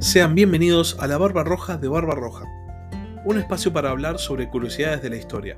[0.00, 2.46] Sean bienvenidos a la Barba Roja de Barba Roja,
[3.26, 5.56] un espacio para hablar sobre curiosidades de la historia.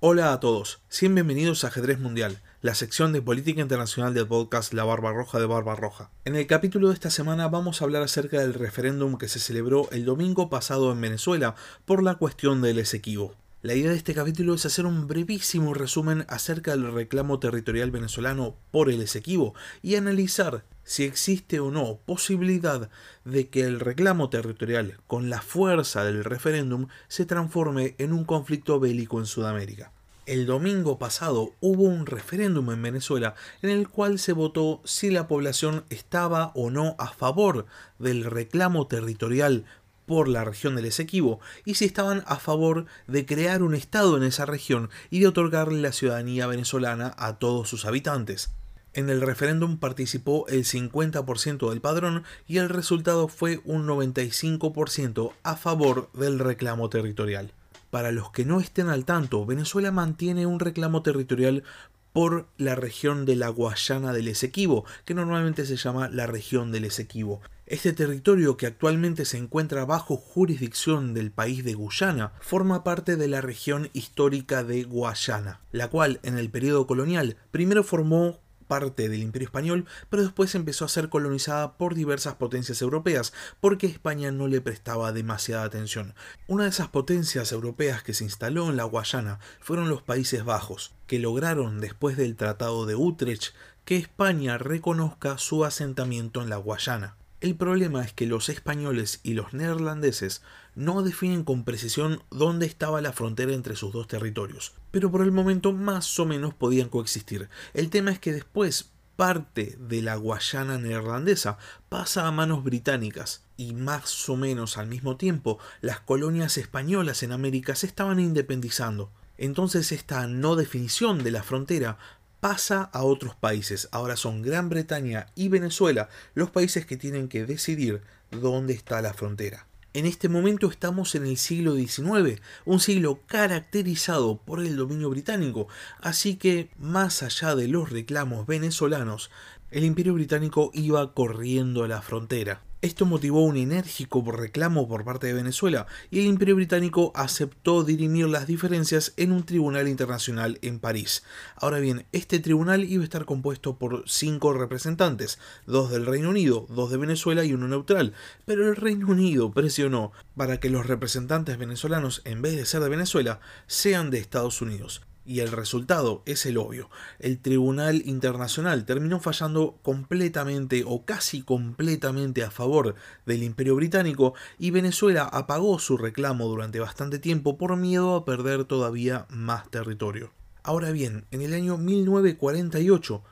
[0.00, 4.72] Hola a todos, sean bienvenidos a Ajedrez Mundial, la sección de política internacional del podcast
[4.72, 6.10] La Barba Roja de Barba Roja.
[6.24, 9.90] En el capítulo de esta semana vamos a hablar acerca del referéndum que se celebró
[9.92, 11.54] el domingo pasado en Venezuela
[11.84, 13.34] por la cuestión del Esequibo.
[13.64, 18.56] La idea de este capítulo es hacer un brevísimo resumen acerca del reclamo territorial venezolano
[18.70, 22.90] por el Esequibo y analizar si existe o no posibilidad
[23.24, 28.80] de que el reclamo territorial con la fuerza del referéndum se transforme en un conflicto
[28.80, 29.92] bélico en Sudamérica.
[30.26, 35.26] El domingo pasado hubo un referéndum en Venezuela en el cual se votó si la
[35.26, 37.64] población estaba o no a favor
[37.98, 39.64] del reclamo territorial
[40.06, 44.22] por la región del Esequibo y si estaban a favor de crear un Estado en
[44.22, 48.50] esa región y de otorgarle la ciudadanía venezolana a todos sus habitantes.
[48.94, 55.56] En el referéndum participó el 50% del padrón y el resultado fue un 95% a
[55.56, 57.52] favor del reclamo territorial.
[57.90, 61.64] Para los que no estén al tanto, Venezuela mantiene un reclamo territorial
[62.12, 66.84] por la región de la Guayana del Esequibo, que normalmente se llama la región del
[66.84, 67.40] Esequibo.
[67.66, 73.26] Este territorio, que actualmente se encuentra bajo jurisdicción del país de Guyana, forma parte de
[73.26, 79.22] la región histórica de Guayana, la cual en el periodo colonial primero formó parte del
[79.22, 84.46] Imperio Español, pero después empezó a ser colonizada por diversas potencias europeas, porque España no
[84.46, 86.14] le prestaba demasiada atención.
[86.46, 90.94] Una de esas potencias europeas que se instaló en la Guayana fueron los Países Bajos,
[91.06, 93.54] que lograron, después del Tratado de Utrecht,
[93.86, 97.16] que España reconozca su asentamiento en la Guayana.
[97.44, 100.40] El problema es que los españoles y los neerlandeses
[100.74, 105.30] no definen con precisión dónde estaba la frontera entre sus dos territorios, pero por el
[105.30, 107.50] momento más o menos podían coexistir.
[107.74, 111.58] El tema es que después parte de la Guayana neerlandesa
[111.90, 117.32] pasa a manos británicas y más o menos al mismo tiempo las colonias españolas en
[117.32, 119.10] América se estaban independizando.
[119.36, 121.98] Entonces esta no definición de la frontera
[122.44, 123.88] pasa a otros países.
[123.90, 129.14] Ahora son Gran Bretaña y Venezuela los países que tienen que decidir dónde está la
[129.14, 129.66] frontera.
[129.94, 135.68] En este momento estamos en el siglo XIX, un siglo caracterizado por el dominio británico,
[136.02, 139.30] así que más allá de los reclamos venezolanos,
[139.70, 142.60] el imperio británico iba corriendo a la frontera.
[142.84, 148.28] Esto motivó un enérgico reclamo por parte de Venezuela y el Imperio Británico aceptó dirimir
[148.28, 151.22] las diferencias en un tribunal internacional en París.
[151.56, 156.66] Ahora bien, este tribunal iba a estar compuesto por cinco representantes, dos del Reino Unido,
[156.68, 158.12] dos de Venezuela y uno neutral,
[158.44, 162.90] pero el Reino Unido presionó para que los representantes venezolanos, en vez de ser de
[162.90, 165.00] Venezuela, sean de Estados Unidos.
[165.26, 166.90] Y el resultado es el obvio.
[167.18, 174.70] El Tribunal Internacional terminó fallando completamente o casi completamente a favor del Imperio Británico y
[174.70, 180.32] Venezuela apagó su reclamo durante bastante tiempo por miedo a perder todavía más territorio.
[180.62, 183.22] Ahora bien, en el año 1948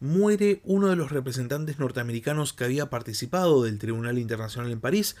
[0.00, 5.16] muere uno de los representantes norteamericanos que había participado del Tribunal Internacional en París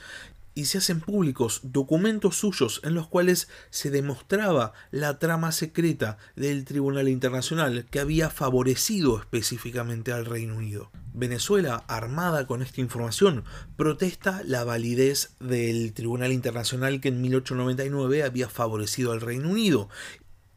[0.54, 6.64] y se hacen públicos documentos suyos en los cuales se demostraba la trama secreta del
[6.64, 10.90] Tribunal Internacional que había favorecido específicamente al Reino Unido.
[11.14, 13.44] Venezuela, armada con esta información,
[13.76, 19.88] protesta la validez del Tribunal Internacional que en 1899 había favorecido al Reino Unido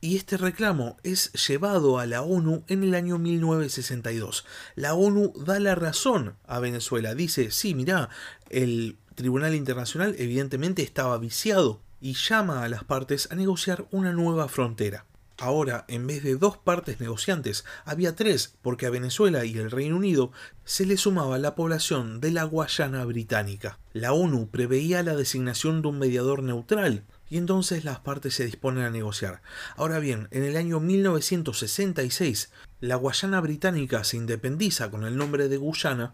[0.06, 4.46] y este reclamo es llevado a la ONU en el año 1962.
[4.76, 8.10] La ONU da la razón a Venezuela, dice, sí, mira,
[8.52, 14.48] el Tribunal Internacional evidentemente estaba viciado y llama a las partes a negociar una nueva
[14.48, 15.06] frontera.
[15.40, 19.96] Ahora, en vez de dos partes negociantes, había tres, porque a Venezuela y el Reino
[19.96, 20.32] Unido
[20.66, 23.80] se le sumaba la población de la Guayana británica.
[23.92, 28.84] La ONU preveía la designación de un mediador neutral, y entonces las partes se disponen
[28.84, 29.42] a negociar.
[29.76, 32.52] Ahora bien, en el año 1966,
[32.82, 36.14] la Guayana británica se independiza con el nombre de Guyana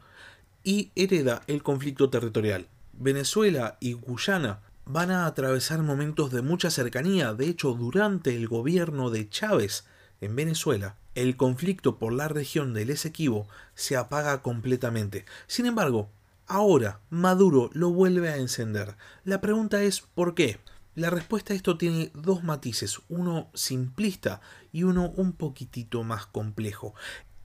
[0.63, 2.67] y hereda el conflicto territorial.
[2.93, 7.33] Venezuela y Guyana van a atravesar momentos de mucha cercanía.
[7.33, 9.85] De hecho, durante el gobierno de Chávez
[10.21, 15.25] en Venezuela, el conflicto por la región del Esequibo se apaga completamente.
[15.47, 16.09] Sin embargo,
[16.47, 18.95] ahora Maduro lo vuelve a encender.
[19.23, 20.59] La pregunta es ¿por qué?
[20.93, 24.41] La respuesta a esto tiene dos matices, uno simplista
[24.73, 26.93] y uno un poquitito más complejo.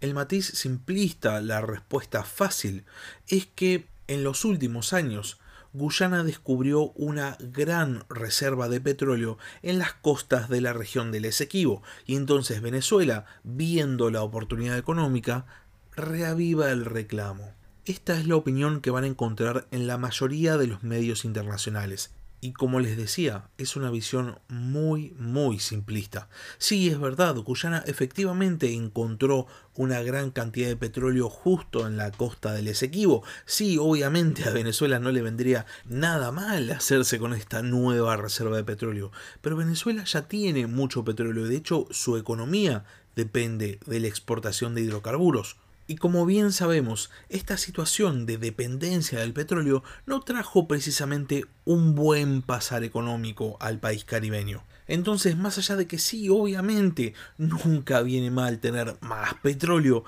[0.01, 2.85] El matiz simplista, la respuesta fácil,
[3.29, 5.39] es que en los últimos años
[5.73, 11.85] Guyana descubrió una gran reserva de petróleo en las costas de la región del Esequibo
[12.05, 15.47] y entonces Venezuela, viendo la oportunidad económica,
[15.95, 17.53] reaviva el reclamo.
[17.85, 22.11] Esta es la opinión que van a encontrar en la mayoría de los medios internacionales.
[22.47, 26.29] Y como les decía, es una visión muy, muy simplista.
[26.59, 32.53] Sí, es verdad, Guyana efectivamente encontró una gran cantidad de petróleo justo en la costa
[32.53, 33.25] del Esequibo.
[33.47, 38.63] Sí, obviamente a Venezuela no le vendría nada mal hacerse con esta nueva reserva de
[38.63, 39.11] petróleo.
[39.41, 41.49] Pero Venezuela ya tiene mucho petróleo.
[41.49, 42.85] De hecho, su economía
[43.17, 45.57] depende de la exportación de hidrocarburos.
[45.89, 52.43] Y como bien sabemos, esta situación de dependencia del petróleo no trajo precisamente un buen
[52.43, 54.65] pasar económico al país caribeño.
[54.89, 60.05] Entonces, más allá de que sí, obviamente, nunca viene mal tener más petróleo,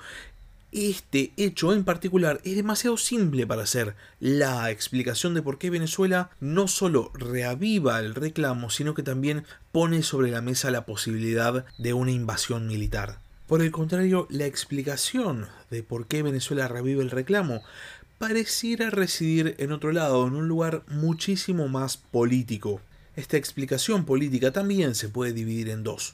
[0.71, 6.29] este hecho en particular es demasiado simple para ser la explicación de por qué Venezuela
[6.39, 11.93] no solo reaviva el reclamo, sino que también pone sobre la mesa la posibilidad de
[11.93, 13.19] una invasión militar.
[13.49, 17.63] Por el contrario, la explicación de por qué Venezuela revive el reclamo
[18.19, 22.79] pareciera residir en otro lado, en un lugar muchísimo más político.
[23.15, 26.13] Esta explicación política también se puede dividir en dos.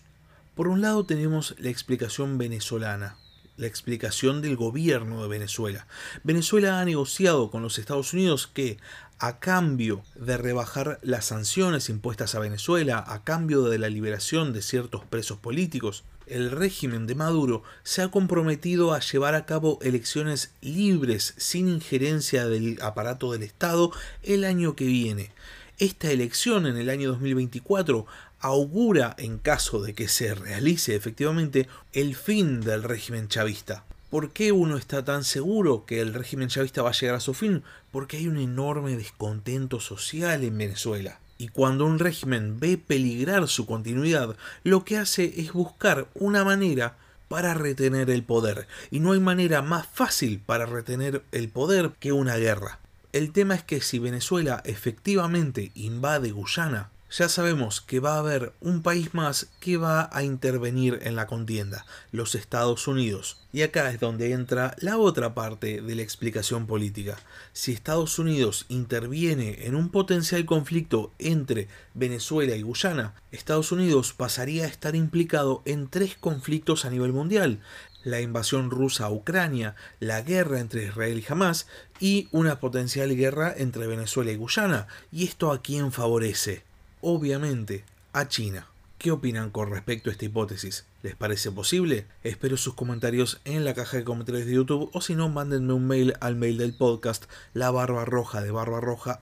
[0.56, 3.18] Por un lado tenemos la explicación venezolana,
[3.58, 5.88] la explicación del gobierno de Venezuela.
[6.24, 8.78] Venezuela ha negociado con los Estados Unidos que,
[9.18, 14.62] a cambio de rebajar las sanciones impuestas a Venezuela, a cambio de la liberación de
[14.62, 20.54] ciertos presos políticos, el régimen de Maduro se ha comprometido a llevar a cabo elecciones
[20.62, 23.92] libres sin injerencia del aparato del Estado
[24.24, 25.32] el año que viene.
[25.78, 28.06] Esta elección en el año 2024
[28.40, 33.84] augura, en caso de que se realice efectivamente, el fin del régimen chavista.
[34.10, 37.34] ¿Por qué uno está tan seguro que el régimen chavista va a llegar a su
[37.34, 37.64] fin?
[37.92, 41.20] Porque hay un enorme descontento social en Venezuela.
[41.38, 46.96] Y cuando un régimen ve peligrar su continuidad, lo que hace es buscar una manera
[47.28, 48.68] para retener el poder.
[48.92, 52.80] Y no hay manera más fácil para retener el poder que una guerra.
[53.12, 58.54] El tema es que si Venezuela efectivamente invade Guyana, ya sabemos que va a haber
[58.62, 63.38] un país más que va a intervenir en la contienda, los Estados Unidos.
[63.54, 67.18] Y acá es donde entra la otra parte de la explicación política.
[67.54, 74.66] Si Estados Unidos interviene en un potencial conflicto entre Venezuela y Guyana, Estados Unidos pasaría
[74.66, 77.60] a estar implicado en tres conflictos a nivel mundial
[78.06, 81.68] la invasión rusa a Ucrania, la guerra entre Israel y Hamas
[82.00, 84.88] y una potencial guerra entre Venezuela y Guyana.
[85.12, 86.64] ¿Y esto a quién favorece?
[87.08, 88.68] Obviamente a China.
[88.98, 90.86] ¿Qué opinan con respecto a esta hipótesis?
[91.04, 92.08] ¿Les parece posible?
[92.24, 95.86] Espero sus comentarios en la caja de comentarios de YouTube o si no, mándenme un
[95.86, 99.22] mail al mail del podcast la barba roja de barbarroja.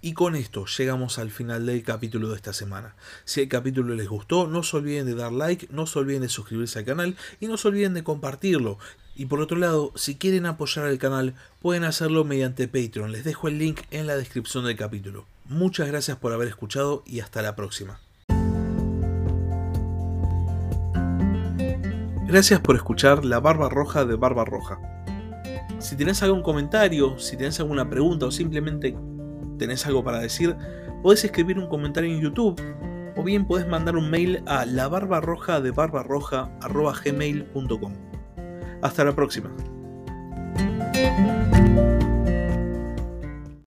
[0.00, 2.94] Y con esto llegamos al final del capítulo de esta semana.
[3.26, 6.30] Si el capítulo les gustó, no se olviden de dar like, no se olviden de
[6.30, 8.78] suscribirse al canal y no se olviden de compartirlo.
[9.16, 13.12] Y por otro lado, si quieren apoyar al canal, pueden hacerlo mediante Patreon.
[13.12, 15.24] Les dejo el link en la descripción del capítulo.
[15.48, 18.00] Muchas gracias por haber escuchado y hasta la próxima.
[22.26, 24.80] Gracias por escuchar La Barba Roja de Barba Roja.
[25.78, 28.96] Si tenés algún comentario, si tenés alguna pregunta o simplemente
[29.58, 30.56] tenés algo para decir,
[31.02, 32.60] podés escribir un comentario en YouTube
[33.16, 35.70] o bien podés mandar un mail a la barba roja de
[38.84, 39.50] Hasta la próxima.